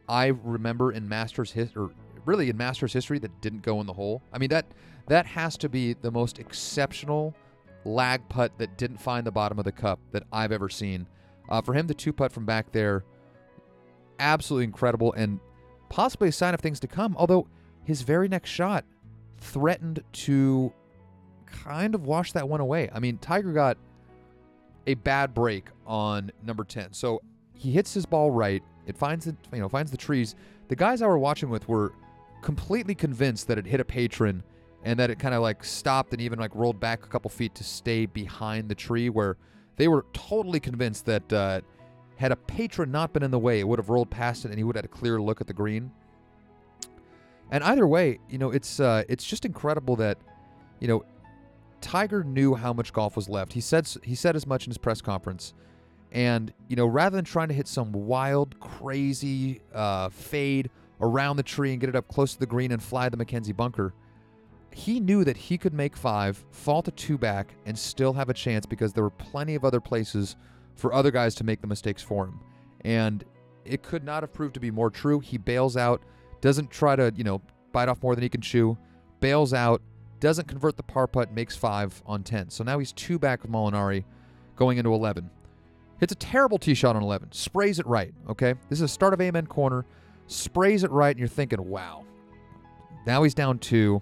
[0.07, 1.91] I remember in Masters history, or
[2.25, 4.21] really in Masters history that didn't go in the hole.
[4.31, 4.65] I mean that
[5.07, 7.36] that has to be the most exceptional
[7.86, 11.07] lag putt that didn't find the bottom of the cup that I've ever seen.
[11.49, 13.03] Uh, for him, the two putt from back there,
[14.19, 15.39] absolutely incredible and
[15.93, 17.15] possibly a sign of things to come.
[17.19, 17.47] Although
[17.84, 18.84] his very next shot
[19.38, 20.73] threatened to
[21.45, 22.89] kind of wash that one away.
[22.91, 23.77] I mean, Tiger got
[24.88, 26.93] a bad break on number 10.
[26.93, 27.21] So
[27.53, 28.63] he hits his ball right.
[28.88, 30.36] It finds the you know finds the trees.
[30.67, 31.93] The guys I were watching with were
[32.41, 34.41] completely convinced that it hit a patron
[34.84, 37.53] and that it kind of like stopped and even like rolled back a couple feet
[37.56, 39.38] to stay behind the tree where
[39.75, 41.62] they were totally convinced that uh,
[42.17, 44.58] Had a patron not been in the way, it would have rolled past it and
[44.58, 45.91] he would have had a clear look at the green.
[47.52, 50.17] And either way, you know, it's uh, it's just incredible that,
[50.80, 51.06] you know,
[51.82, 53.54] Tiger knew how much golf was left.
[53.54, 55.54] He said he said as much in his press conference.
[56.12, 60.69] And, you know, rather than trying to hit some wild, crazy uh, fade
[61.02, 63.52] around the tree and get it up close to the green and fly the Mackenzie
[63.52, 63.93] bunker,
[64.71, 68.34] he knew that he could make five, fall to two back, and still have a
[68.34, 70.36] chance because there were plenty of other places
[70.75, 72.39] for other guys to make the mistakes for him.
[72.81, 73.23] And
[73.65, 75.19] it could not have proved to be more true.
[75.19, 76.01] He bails out,
[76.41, 78.77] doesn't try to, you know, bite off more than he can chew,
[79.19, 79.81] bails out,
[80.19, 82.49] doesn't convert the par putt, makes five on 10.
[82.49, 84.03] So now he's two back with Molinari
[84.55, 85.29] going into 11.
[85.99, 88.55] Hits a terrible tee shot on 11, sprays it right, okay?
[88.69, 89.86] This is a start of Amen corner,
[90.27, 92.03] sprays it right, and you're thinking, wow.
[93.05, 94.01] Now he's down two.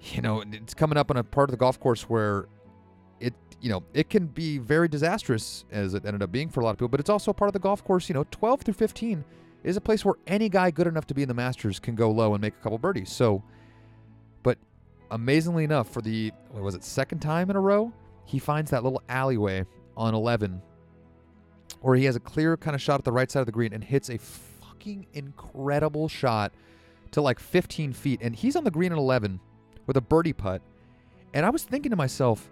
[0.00, 2.46] You know, it's coming up on a part of the golf course where
[3.62, 6.70] you know, it can be very disastrous as it ended up being for a lot
[6.70, 9.24] of people, but it's also part of the golf course, you know, 12 through 15
[9.62, 12.10] is a place where any guy good enough to be in the Masters can go
[12.10, 13.10] low and make a couple birdies.
[13.12, 13.40] So,
[14.42, 14.58] but
[15.12, 17.92] amazingly enough, for the, what was it, second time in a row,
[18.24, 19.64] he finds that little alleyway
[19.96, 20.60] on 11
[21.82, 23.72] where he has a clear kind of shot at the right side of the green
[23.72, 26.52] and hits a fucking incredible shot
[27.12, 28.20] to like 15 feet.
[28.22, 29.38] And he's on the green at 11
[29.86, 30.62] with a birdie putt.
[31.34, 32.48] And I was thinking to myself,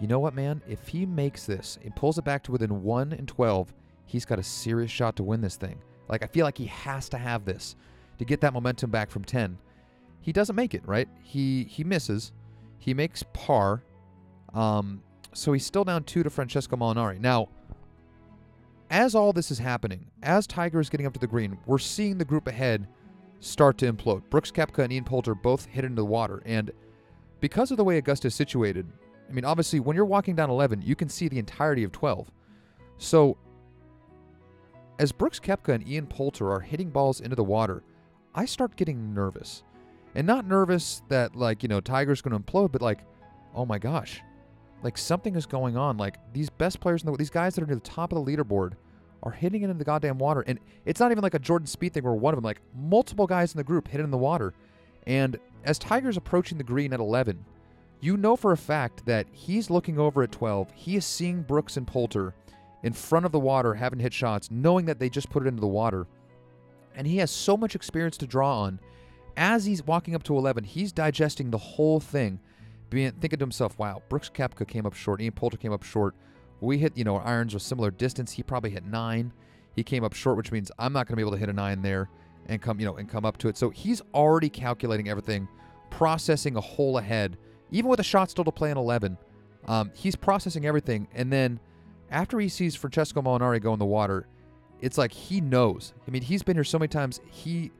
[0.00, 0.62] you know what, man?
[0.68, 3.74] If he makes this and pulls it back to within 1 and 12,
[4.06, 5.80] he's got a serious shot to win this thing.
[6.08, 7.76] Like, I feel like he has to have this
[8.18, 9.58] to get that momentum back from 10.
[10.20, 11.08] He doesn't make it, right?
[11.22, 12.32] He he misses.
[12.78, 13.82] He makes par.
[14.54, 17.20] Um, so he's still down two to Francesco Molinari.
[17.20, 17.48] Now,
[18.90, 22.18] as all this is happening, as Tiger is getting up to the green, we're seeing
[22.18, 22.88] the group ahead
[23.40, 24.22] start to implode.
[24.30, 26.42] Brooks Koepka and Ian Poulter both hit into the water.
[26.44, 26.70] And
[27.40, 28.86] because of the way Augusta is situated,
[29.28, 32.30] I mean, obviously, when you're walking down 11, you can see the entirety of 12.
[32.96, 33.36] So,
[34.98, 37.82] as Brooks Koepka and Ian Poulter are hitting balls into the water,
[38.34, 39.62] I start getting nervous.
[40.14, 43.00] And not nervous that, like, you know, Tiger's going to implode, but like,
[43.54, 44.22] oh my gosh,
[44.82, 45.96] like something is going on.
[45.96, 48.24] Like these best players in the world, these guys that are near the top of
[48.24, 48.72] the leaderboard
[49.22, 50.44] are hitting it in the goddamn water.
[50.46, 53.26] And it's not even like a Jordan Spieth thing where one of them, like multiple
[53.26, 54.54] guys in the group hit it in the water.
[55.06, 57.44] And as Tiger's approaching the green at 11,
[58.00, 60.70] you know for a fact that he's looking over at 12.
[60.74, 62.34] He is seeing Brooks and Poulter
[62.82, 65.60] in front of the water having hit shots, knowing that they just put it into
[65.60, 66.06] the water.
[66.94, 68.80] And he has so much experience to draw on.
[69.36, 72.40] As he's walking up to 11, he's digesting the whole thing
[72.90, 76.14] being thinking to himself, wow, Brooks Koepka came up short, Ian Poulter came up short.
[76.60, 78.32] We hit, you know, irons with similar distance.
[78.32, 79.32] He probably hit nine.
[79.76, 81.52] He came up short, which means I'm not going to be able to hit a
[81.52, 82.08] nine there
[82.46, 83.56] and come, you know, and come up to it.
[83.56, 85.46] So he's already calculating everything,
[85.90, 87.36] processing a hole ahead,
[87.70, 89.18] even with a shot still to play in 11.
[89.66, 91.60] Um, he's processing everything, and then
[92.10, 94.26] after he sees Francesco Molinari go in the water,
[94.80, 95.92] it's like he knows.
[96.06, 97.20] I mean, he's been here so many times.
[97.30, 97.70] He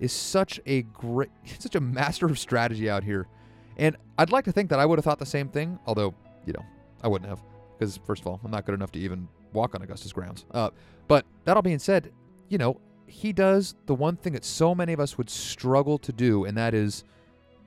[0.00, 3.28] is such a great, such a master of strategy out here.
[3.76, 6.14] And I'd like to think that I would have thought the same thing, although,
[6.46, 6.64] you know,
[7.02, 7.42] I wouldn't have.
[7.78, 10.46] Because, first of all, I'm not good enough to even walk on Augusta's grounds.
[10.50, 10.70] Uh,
[11.08, 12.10] but that all being said,
[12.48, 16.12] you know, he does the one thing that so many of us would struggle to
[16.12, 17.04] do, and that is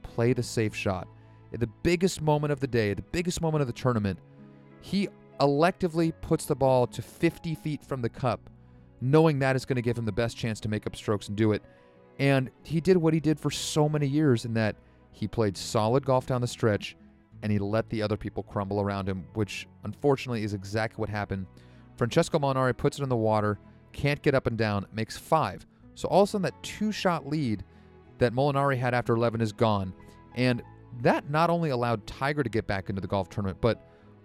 [0.01, 1.07] play the safe shot.
[1.53, 4.19] At the biggest moment of the day, the biggest moment of the tournament,
[4.81, 5.09] he
[5.39, 8.49] electively puts the ball to 50 feet from the cup,
[9.01, 11.37] knowing that is going to give him the best chance to make up strokes and
[11.37, 11.63] do it.
[12.19, 14.75] And he did what he did for so many years in that–
[15.19, 16.95] he played solid golf down the stretch
[17.43, 21.45] and he let the other people crumble around him, which unfortunately is exactly what happened.
[21.97, 23.59] Francesco Molinari puts it in the water,
[23.91, 25.65] can't get up and down, makes five.
[25.95, 27.63] So all of a sudden, that two shot lead
[28.17, 29.93] that Molinari had after 11 is gone.
[30.35, 30.61] And
[31.01, 33.81] that not only allowed Tiger to get back into the golf tournament, but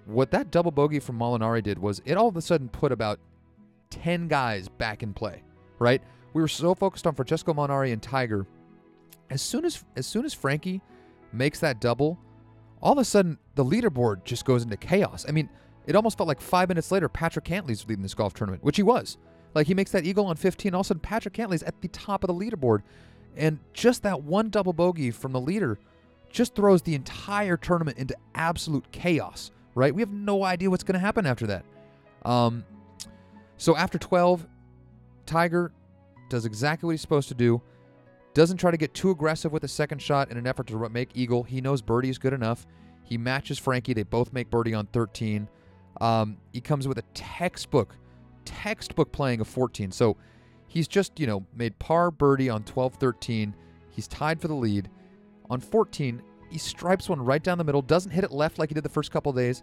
[0.06, 3.18] what that double bogey from Molinari did was it all of a sudden put about
[3.90, 5.42] 10 guys back in play,
[5.78, 6.02] right?
[6.32, 8.46] We were so focused on Francesco Molinari and Tiger
[9.30, 10.80] as soon as as soon as Frankie
[11.32, 12.18] makes that double,
[12.82, 15.24] all of a sudden the leaderboard just goes into chaos.
[15.28, 15.48] I mean,
[15.86, 18.82] it almost felt like five minutes later Patrick Cantlay's leading this golf tournament, which he
[18.82, 19.18] was.
[19.54, 21.88] Like he makes that eagle on 15, all of a sudden Patrick Cantlay's at the
[21.88, 22.82] top of the leaderboard,
[23.36, 25.78] and just that one double bogey from the leader
[26.34, 29.52] just throws the entire tournament into absolute chaos.
[29.76, 29.94] Right?
[29.94, 31.64] We have no idea what's going to happen after that.
[32.24, 32.64] Um,
[33.56, 34.46] so after 12,
[35.26, 35.72] Tiger
[36.28, 37.62] does exactly what he's supposed to do.
[38.34, 41.10] Doesn't try to get too aggressive with the second shot in an effort to make
[41.14, 41.44] eagle.
[41.44, 42.66] He knows birdie is good enough.
[43.04, 43.94] He matches Frankie.
[43.94, 45.48] They both make birdie on 13.
[46.00, 47.96] Um, he comes with a textbook,
[48.44, 49.92] textbook playing of 14.
[49.92, 50.16] So
[50.66, 53.54] he's just, you know, made par birdie on 12 13.
[53.90, 54.90] He's tied for the lead.
[55.50, 58.74] On 14, he stripes one right down the middle, doesn't hit it left like he
[58.74, 59.62] did the first couple days.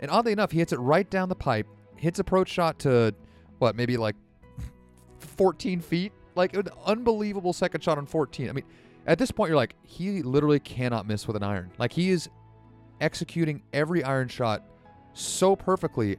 [0.00, 1.66] And oddly enough, he hits it right down the pipe,
[1.96, 3.14] hits approach shot to
[3.58, 4.16] what, maybe like
[5.18, 6.12] 14 feet?
[6.34, 8.48] Like an unbelievable second shot on 14.
[8.48, 8.64] I mean,
[9.06, 11.70] at this point, you're like, he literally cannot miss with an iron.
[11.78, 12.28] Like he is
[13.00, 14.64] executing every iron shot
[15.12, 16.18] so perfectly.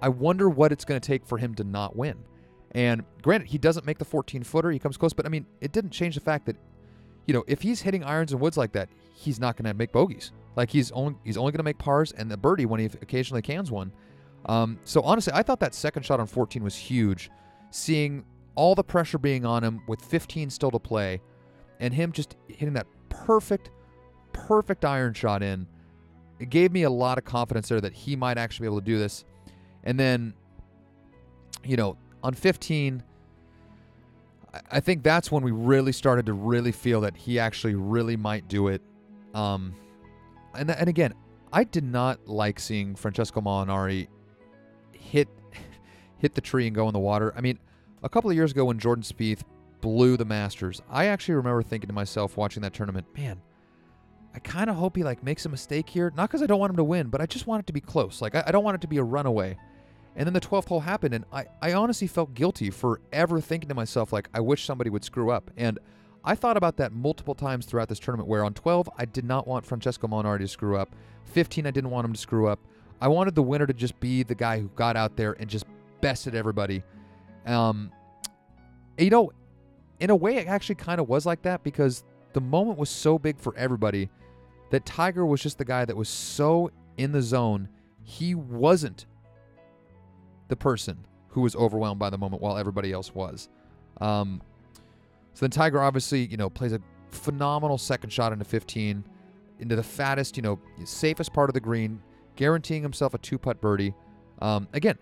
[0.00, 2.16] I wonder what it's going to take for him to not win.
[2.72, 4.70] And granted, he doesn't make the 14 footer.
[4.70, 6.56] He comes close, but I mean, it didn't change the fact that,
[7.26, 9.92] you know, if he's hitting irons and woods like that, he's not going to make
[9.92, 10.32] bogeys.
[10.56, 13.42] Like he's only he's only going to make pars and the birdie when he occasionally
[13.42, 13.92] cans one.
[14.46, 17.30] Um, so honestly, I thought that second shot on 14 was huge.
[17.70, 21.20] Seeing all the pressure being on him with 15 still to play,
[21.80, 23.70] and him just hitting that perfect,
[24.32, 25.66] perfect iron shot in,
[26.38, 28.86] it gave me a lot of confidence there that he might actually be able to
[28.86, 29.24] do this.
[29.82, 30.34] And then,
[31.64, 33.02] you know, on 15,
[34.70, 38.48] I think that's when we really started to really feel that he actually really might
[38.48, 38.82] do it.
[39.34, 39.74] Um,
[40.54, 41.14] and and again,
[41.52, 44.08] I did not like seeing Francesco Molinari
[44.92, 45.28] hit
[46.18, 47.32] hit the tree and go in the water.
[47.36, 47.58] I mean,
[48.02, 49.42] a couple of years ago when Jordan Spieth
[49.80, 53.40] blew the Masters, I actually remember thinking to myself watching that tournament, man,
[54.34, 56.12] I kind of hope he like makes a mistake here.
[56.16, 57.80] Not because I don't want him to win, but I just want it to be
[57.80, 58.20] close.
[58.20, 59.56] Like I, I don't want it to be a runaway.
[60.16, 63.68] And then the 12th hole happened, and I, I honestly felt guilty for ever thinking
[63.68, 65.50] to myself, like, I wish somebody would screw up.
[65.56, 65.78] And
[66.24, 69.46] I thought about that multiple times throughout this tournament where on 12, I did not
[69.48, 70.94] want Francesco Molinari to screw up.
[71.24, 72.60] 15, I didn't want him to screw up.
[73.00, 75.66] I wanted the winner to just be the guy who got out there and just
[76.00, 76.82] bested everybody.
[77.44, 77.90] Um,
[78.96, 79.32] you know,
[80.00, 83.18] in a way, it actually kind of was like that because the moment was so
[83.18, 84.10] big for everybody
[84.70, 87.68] that Tiger was just the guy that was so in the zone.
[88.02, 89.06] He wasn't
[90.54, 90.96] the person
[91.30, 93.48] who was overwhelmed by the moment while everybody else was.
[94.00, 94.40] Um,
[95.32, 99.04] so then Tiger obviously, you know, plays a phenomenal second shot into 15,
[99.58, 102.00] into the fattest, you know, safest part of the green,
[102.36, 103.94] guaranteeing himself a two putt birdie.
[104.40, 104.96] Um, again,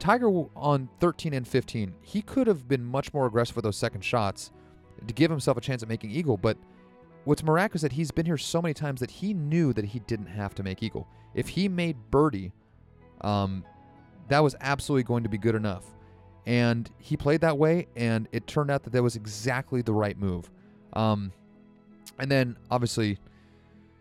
[0.00, 4.00] Tiger on 13 and 15, he could have been much more aggressive with those second
[4.00, 4.50] shots
[5.06, 6.36] to give himself a chance at making eagle.
[6.36, 6.56] But
[7.24, 10.00] what's miraculous is that he's been here so many times that he knew that he
[10.00, 11.06] didn't have to make eagle.
[11.34, 12.50] If he made birdie,
[13.20, 13.64] um,
[14.30, 15.84] that was absolutely going to be good enough.
[16.46, 20.18] And he played that way, and it turned out that that was exactly the right
[20.18, 20.48] move.
[20.94, 21.32] Um,
[22.18, 23.18] and then, obviously,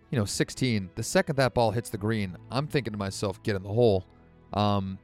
[0.09, 3.55] you know, 16, the second that ball hits the green, I'm thinking to myself, get
[3.55, 4.05] in the hole.
[4.53, 4.97] Um,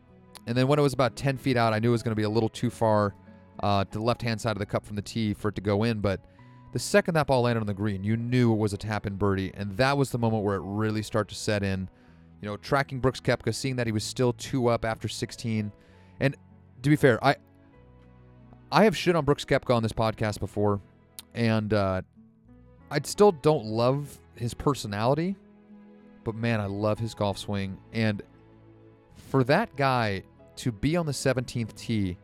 [0.47, 2.15] and then when it was about 10 feet out, I knew it was going to
[2.15, 3.13] be a little too far
[3.61, 5.61] uh, to the left hand side of the cup from the tee for it to
[5.61, 5.99] go in.
[6.01, 6.21] But
[6.73, 9.15] the second that ball landed on the green, you knew it was a tap in
[9.15, 9.51] birdie.
[9.55, 11.89] And that was the moment where it really started to set in
[12.41, 15.71] you know, tracking Brooks Koepka, seeing that he was still two up after 16.
[16.19, 16.35] And
[16.81, 17.35] to be fair, I
[18.71, 20.81] I have shit on Brooks Koepka on this podcast before,
[21.33, 22.01] and uh,
[22.91, 25.35] I still don't love his personality,
[26.23, 27.77] but man, I love his golf swing.
[27.93, 28.21] And
[29.15, 30.23] for that guy
[30.57, 32.17] to be on the 17th tee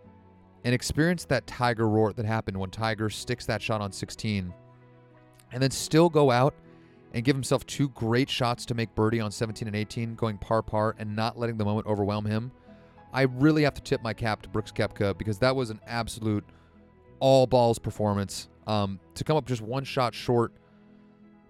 [0.64, 4.54] and experience that Tiger roar that happened when Tiger sticks that shot on 16,
[5.52, 6.54] and then still go out
[7.14, 10.62] and give himself two great shots to make birdie on 17 and 18, going par
[10.62, 12.52] par and not letting the moment overwhelm him.
[13.14, 16.46] I really have to tip my cap to Brooks Koepka because that was an absolute
[17.20, 18.48] all balls performance.
[18.68, 20.54] Um, to come up just one shot short,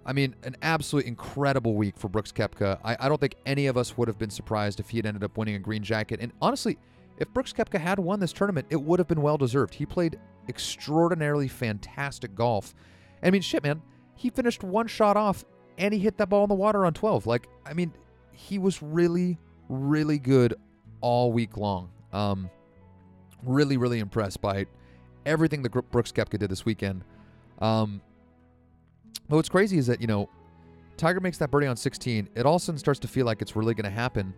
[0.06, 2.80] I mean, an absolutely incredible week for Brooks Koepka.
[2.84, 5.24] I, I don't think any of us would have been surprised if he had ended
[5.24, 6.20] up winning a green jacket.
[6.22, 6.80] And honestly,
[7.18, 9.76] if Brooks Koepka had won this tournament, it would have been well deserved.
[9.76, 10.18] He played
[10.50, 12.74] extraordinarily fantastic golf.
[13.22, 13.82] I mean, shit, man.
[14.22, 15.44] He finished one shot off
[15.80, 17.26] and he hit that ball in the water on 12.
[17.26, 17.92] Like, I mean,
[18.32, 20.54] he was really, really good
[21.02, 21.90] all week long.
[22.14, 22.48] Um,
[23.44, 24.68] really, really impressed by
[25.26, 27.04] everything that Brooks Koepka did this weekend.
[27.58, 28.00] Um,
[29.28, 30.30] but what's crazy is that, you know,
[30.98, 32.30] Tiger makes that birdie on 16.
[32.36, 34.36] It all of a sudden starts to feel like it's really going to happen.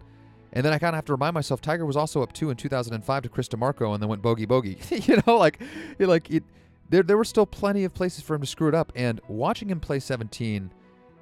[0.54, 2.56] And then I kind of have to remind myself, Tiger was also up two in
[2.56, 4.78] 2005 to Chris DiMarco and then went bogey bogey.
[4.90, 5.60] you know, like,
[6.00, 6.46] like it,
[6.94, 8.92] there, there were still plenty of places for him to screw it up.
[8.96, 10.72] And watching him play 17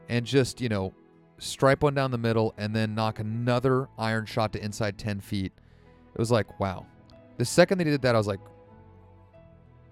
[0.09, 0.93] and just, you know,
[1.37, 5.53] stripe one down the middle and then knock another iron shot to inside 10 feet.
[6.13, 6.85] It was like, wow.
[7.37, 8.41] The second that he did that, I was like,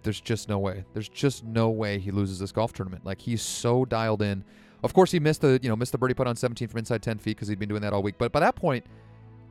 [0.04, 0.84] there's just no way.
[0.92, 3.06] There's just no way he loses this golf tournament.
[3.06, 4.44] Like he's so dialed in.
[4.84, 7.02] Of course, he missed the you know missed the birdie putt on 17 from inside
[7.02, 8.16] 10 feet because he'd been doing that all week.
[8.18, 8.86] But by that point,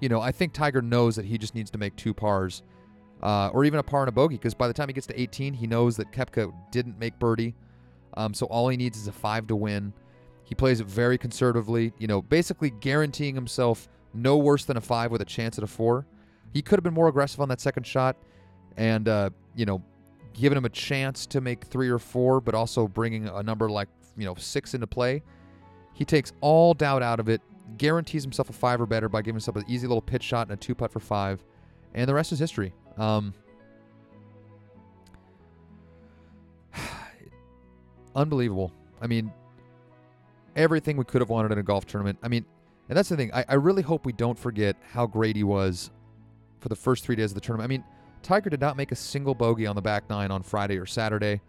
[0.00, 2.62] you know I think Tiger knows that he just needs to make two pars,
[3.22, 4.36] uh, or even a par and a bogey.
[4.36, 7.54] Because by the time he gets to 18, he knows that Koepka didn't make birdie,
[8.14, 9.92] um, so all he needs is a five to win.
[10.44, 15.10] He plays it very conservatively, you know, basically guaranteeing himself no worse than a five
[15.10, 16.06] with a chance at a four.
[16.52, 18.16] He could have been more aggressive on that second shot
[18.76, 19.82] and, uh, you know,
[20.32, 23.88] giving him a chance to make three or four, but also bringing a number like,
[24.16, 25.22] you know, six into play.
[25.92, 27.42] He takes all doubt out of it,
[27.76, 30.54] guarantees himself a five or better by giving himself an easy little pitch shot and
[30.54, 31.44] a two putt for five.
[31.94, 32.72] And the rest is history.
[32.98, 33.32] Um,
[38.16, 38.72] unbelievable.
[39.00, 39.32] I mean,
[40.56, 42.18] everything we could have wanted in a golf tournament.
[42.22, 42.44] I mean,
[42.88, 43.32] and that's the thing.
[43.32, 45.90] I, I really hope we don't forget how great he was
[46.60, 47.66] for the first three days of the tournament.
[47.66, 47.84] I mean,
[48.22, 51.40] Tiger did not make a single bogey on the back nine on Friday or Saturday,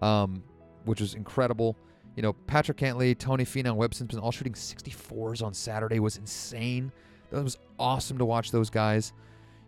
[0.00, 0.42] um,
[0.84, 1.76] which was incredible.
[2.14, 6.90] You know, Patrick Cantlay, Tony Finau, Webb Simpson all shooting 64s on Saturday was insane.
[7.30, 9.12] That was awesome to watch those guys.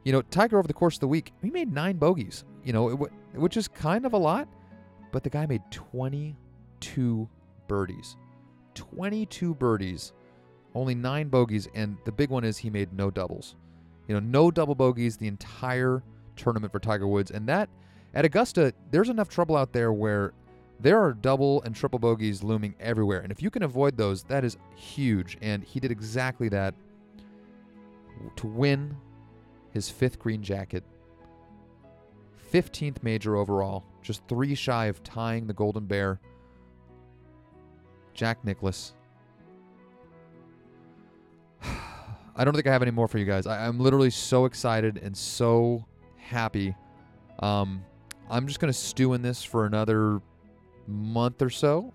[0.08, 2.88] You know, Tiger over the course of the week, he made nine bogeys, you know,
[2.88, 4.48] it, which is kind of a lot,
[5.12, 7.28] but the guy made 22
[7.66, 8.16] birdies.
[8.74, 10.14] 22 birdies,
[10.74, 13.54] only nine bogeys, and the big one is he made no doubles.
[14.06, 16.02] You know, no double bogeys the entire
[16.36, 17.30] tournament for Tiger Woods.
[17.30, 17.68] And that,
[18.14, 20.32] at Augusta, there's enough trouble out there where
[20.80, 23.20] there are double and triple bogeys looming everywhere.
[23.20, 25.36] And if you can avoid those, that is huge.
[25.42, 26.72] And he did exactly that
[28.36, 28.96] to win
[29.78, 30.82] his fifth green jacket,
[32.52, 36.18] 15th major overall, just three shy of tying the Golden Bear.
[38.12, 38.94] Jack Nicklaus.
[41.62, 43.46] I don't think I have any more for you guys.
[43.46, 46.74] I, am literally so excited and so happy.
[47.38, 47.84] Um,
[48.28, 50.20] I'm just gonna stew in this for another
[50.88, 51.92] month or so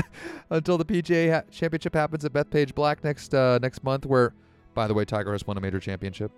[0.50, 4.04] until the PGA ha- Championship happens at Bethpage Black next uh, next month.
[4.04, 4.34] Where,
[4.74, 6.30] by the way, Tiger has won a major championship.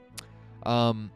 [0.67, 1.11] Um,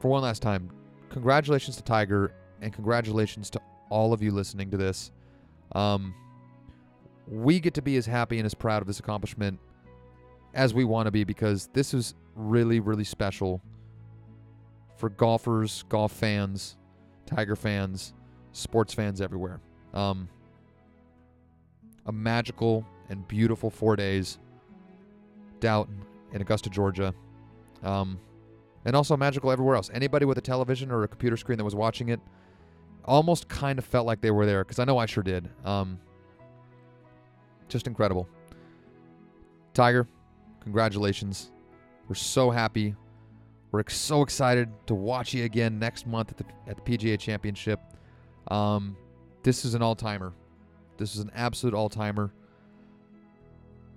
[0.00, 0.70] for one last time,
[1.08, 5.10] congratulations to Tiger and congratulations to all of you listening to this.
[5.72, 6.14] Um,
[7.26, 9.58] we get to be as happy and as proud of this accomplishment
[10.54, 13.60] as we want to be because this is really, really special
[14.96, 16.76] for golfers, golf fans,
[17.26, 18.14] Tiger fans,
[18.52, 19.60] sports fans everywhere.
[19.92, 20.28] Um,
[22.06, 24.38] a magical and beautiful four days,
[25.60, 26.02] Downton
[26.32, 27.14] in Augusta, Georgia.
[27.82, 28.18] Um,
[28.84, 29.90] and also magical everywhere else.
[29.92, 32.20] Anybody with a television or a computer screen that was watching it
[33.04, 35.48] almost kind of felt like they were there because I know I sure did.
[35.64, 35.98] Um,
[37.68, 38.28] just incredible.
[39.74, 40.06] Tiger,
[40.60, 41.52] congratulations.
[42.08, 42.94] We're so happy.
[43.70, 47.80] We're so excited to watch you again next month at the, at the PGA Championship.
[48.50, 48.96] Um,
[49.42, 50.32] this is an all timer.
[50.96, 52.32] This is an absolute all timer.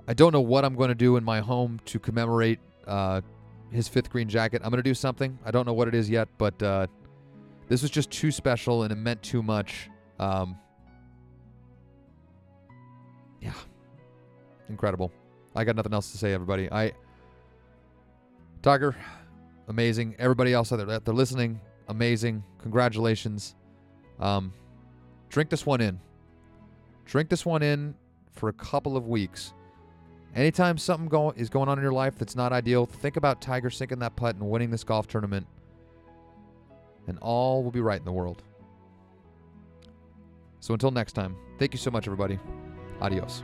[0.08, 3.22] I don't know what I'm going to do in my home to commemorate uh,
[3.72, 4.62] his fifth green jacket.
[4.64, 5.38] I'm going to do something.
[5.45, 6.88] I don't know what it is yet, but uh,
[7.68, 9.89] this was just too special and it meant too much.
[10.20, 10.58] Um,
[13.41, 13.54] yeah,
[14.70, 15.12] incredible.
[15.56, 16.72] I got nothing else to say, everybody.
[16.72, 16.93] I
[18.62, 18.95] Tiger,
[19.70, 20.16] amazing.
[20.20, 22.43] Everybody else out there that they're listening, amazing.
[22.60, 23.56] Congratulations.
[24.20, 24.54] Um,
[25.30, 25.99] drink this one in.
[27.06, 27.95] Drink this one in
[28.32, 29.54] for a couple of weeks.
[30.36, 33.69] Anytime something go- is going on in your life that's not ideal, think about Tiger
[33.69, 35.45] sinking that putt and winning this golf tournament,
[37.07, 38.41] and all will be right in the world.
[40.61, 42.39] So until next time, thank you so much, everybody.
[43.01, 43.43] Adios.